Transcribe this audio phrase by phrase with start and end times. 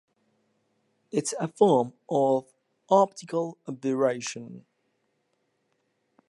[1.11, 2.51] It is a form of
[2.89, 4.65] optical aberration.